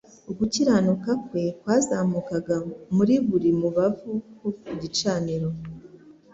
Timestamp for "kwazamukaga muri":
1.59-3.15